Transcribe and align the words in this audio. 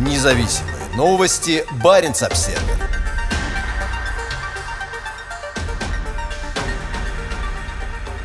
Независимые 0.00 0.76
новости. 0.96 1.62
Барин 1.84 2.12
обсерва 2.12 2.58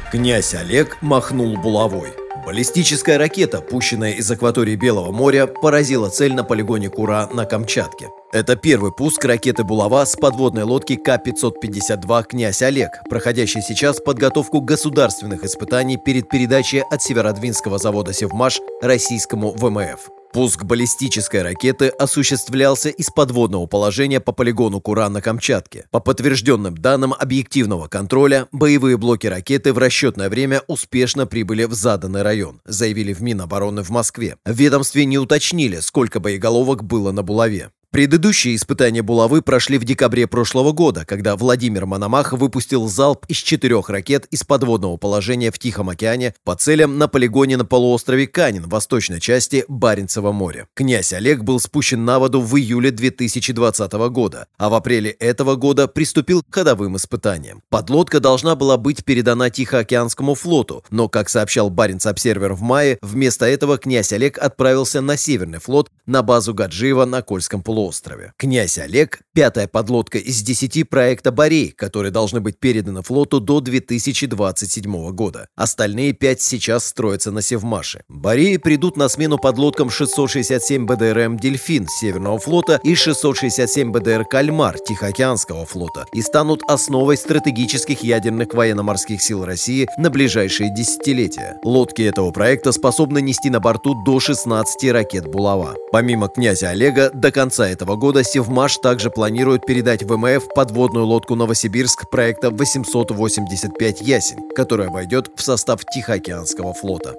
Князь 0.09 0.53
Олег 0.53 0.97
махнул 1.01 1.57
булавой. 1.57 2.13
Баллистическая 2.45 3.17
ракета, 3.17 3.59
пущенная 3.59 4.11
из 4.13 4.31
акватории 4.31 4.77
Белого 4.77 5.11
моря, 5.11 5.47
поразила 5.47 6.07
цель 6.07 6.33
на 6.33 6.45
полигоне 6.45 6.89
Кура 6.89 7.27
на 7.33 7.43
Камчатке. 7.43 8.07
Это 8.31 8.55
первый 8.55 8.93
пуск 8.93 9.25
ракеты 9.25 9.65
«Булава» 9.65 10.05
с 10.05 10.15
подводной 10.15 10.63
лодки 10.63 10.95
К-552 10.95 12.23
«Князь 12.23 12.61
Олег», 12.61 12.91
проходящий 13.09 13.61
сейчас 13.61 13.99
подготовку 13.99 14.61
государственных 14.61 15.43
испытаний 15.43 15.97
перед 15.97 16.29
передачей 16.29 16.83
от 16.89 17.01
Северодвинского 17.01 17.79
завода 17.79 18.13
«Севмаш» 18.13 18.61
российскому 18.81 19.51
ВМФ. 19.51 20.09
Пуск 20.35 20.65
баллистической 20.65 21.43
ракеты 21.43 21.87
осуществлялся 21.87 22.89
из 22.89 23.09
подводного 23.09 23.67
положения 23.67 24.19
по 24.19 24.33
полигону 24.33 24.81
Кура 24.81 25.07
на 25.07 25.21
Камчатке. 25.21 25.87
По 25.91 26.01
подтвержденным 26.01 26.77
данным 26.77 27.13
объективного 27.13 27.87
контроля, 27.87 28.49
боевые 28.51 28.97
блоки 28.97 29.27
ракеты 29.27 29.71
в 29.71 29.77
расчетное 29.77 30.29
время 30.29 30.61
успешно 30.67 31.25
прибыли 31.25 31.63
в 31.63 31.73
заданный 31.73 32.21
район, 32.21 32.59
заявили 32.65 33.13
в 33.13 33.21
Минобороны 33.21 33.81
в 33.81 33.91
Москве. 33.91 34.35
В 34.43 34.51
ведомстве 34.51 35.05
не 35.05 35.17
уточнили, 35.17 35.79
сколько 35.79 36.19
боеголовок 36.19 36.83
было 36.83 37.13
на 37.13 37.23
булаве. 37.23 37.71
Предыдущие 37.95 38.57
испытания 38.57 39.01
булавы 39.01 39.41
прошли 39.41 39.77
в 39.77 39.85
декабре 39.85 40.27
прошлого 40.27 40.73
года, 40.73 41.05
когда 41.05 41.37
Владимир 41.37 41.85
Мономах 41.85 42.33
выпустил 42.33 42.89
залп 42.89 43.25
из 43.29 43.37
четырех 43.37 43.89
ракет 43.89 44.25
из 44.31 44.43
подводного 44.43 44.97
положения 44.97 45.49
в 45.49 45.57
Тихом 45.57 45.87
океане 45.87 46.33
по 46.43 46.57
целям 46.57 46.97
на 46.97 47.07
полигоне 47.07 47.55
на 47.55 47.63
полуострове 47.63 48.27
Канин 48.27 48.63
в 48.63 48.67
восточной 48.67 49.21
части 49.21 49.63
Баренцева 49.69 50.33
моря. 50.33 50.67
Князь 50.73 51.13
Олег 51.13 51.43
был 51.43 51.61
спущен 51.61 52.03
на 52.03 52.19
воду 52.19 52.41
в 52.41 52.57
июле 52.57 52.91
2020 52.91 53.93
года, 53.93 54.47
а 54.57 54.67
в 54.67 54.73
апреле 54.73 55.11
этого 55.11 55.55
года 55.55 55.87
приступил 55.87 56.43
к 56.43 56.53
ходовым 56.53 56.97
испытаниям. 56.97 57.63
Подлодка 57.69 58.19
должна 58.19 58.57
была 58.57 58.75
быть 58.75 59.05
передана 59.05 59.49
Тихоокеанскому 59.49 60.35
флоту, 60.35 60.83
но, 60.89 61.07
как 61.07 61.29
сообщал 61.29 61.69
Баренц-Обсервер 61.69 62.55
в 62.55 62.61
мае, 62.61 62.97
вместо 63.01 63.45
этого 63.45 63.77
князь 63.77 64.11
Олег 64.11 64.37
отправился 64.37 64.99
на 64.99 65.15
Северный 65.15 65.59
флот 65.59 65.89
на 66.05 66.23
базу 66.23 66.53
Гаджиева 66.53 67.05
на 67.05 67.21
Кольском 67.21 67.63
полуострове 67.63 67.84
полуострове. 67.85 68.33
Князь 68.37 68.77
Олег– 68.77 69.19
пятая 69.33 69.67
подлодка 69.67 70.17
из 70.17 70.41
десяти 70.41 70.83
проекта 70.83 71.31
«Борей», 71.31 71.71
которые 71.71 72.11
должны 72.11 72.39
быть 72.39 72.59
переданы 72.59 73.01
флоту 73.01 73.39
до 73.39 73.59
2027 73.59 75.11
года. 75.11 75.47
Остальные 75.55 76.13
пять 76.13 76.41
сейчас 76.41 76.85
строятся 76.85 77.31
на 77.31 77.41
Севмаше. 77.41 78.03
Бореи 78.07 78.57
придут 78.57 78.97
на 78.97 79.09
смену 79.09 79.37
подлодкам 79.37 79.89
667 79.89 80.85
БДРМ 80.85 81.37
«Дельфин» 81.37 81.87
Северного 81.87 82.39
флота 82.39 82.79
и 82.83 82.95
667 82.95 83.91
БДР 83.91 84.25
«Кальмар» 84.25 84.77
Тихоокеанского 84.79 85.65
флота 85.65 86.05
и 86.13 86.21
станут 86.21 86.61
основой 86.67 87.17
стратегических 87.17 88.03
ядерных 88.03 88.53
военно-морских 88.53 89.21
сил 89.21 89.45
России 89.45 89.87
на 89.97 90.09
ближайшие 90.09 90.73
десятилетия. 90.73 91.57
Лодки 91.63 92.01
этого 92.01 92.31
проекта 92.31 92.71
способны 92.71 93.21
нести 93.21 93.49
на 93.49 93.59
борту 93.59 93.95
до 94.03 94.19
16 94.19 94.91
ракет 94.91 95.27
«Булава». 95.27 95.75
Помимо 95.91 96.27
князя 96.27 96.69
Олега, 96.69 97.11
до 97.13 97.31
конца 97.31 97.74
этого 97.75 97.97
года 97.97 98.23
Севмаш 98.23 98.77
также 98.77 99.09
планирует 99.09 99.65
передать 99.65 100.01
ВМФ 100.01 100.47
подводную 100.55 101.05
лодку 101.05 101.35
«Новосибирск» 101.35 102.09
проекта 102.09 102.49
885 102.49 104.01
«Ясень», 104.01 104.49
которая 104.55 104.89
войдет 104.89 105.29
в 105.35 105.41
состав 105.41 105.81
Тихоокеанского 105.83 106.73
флота. 106.73 107.15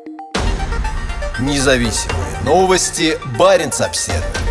Независимые 1.39 2.43
новости. 2.45 3.19
Барин 3.39 3.71
обседный. 3.79 4.46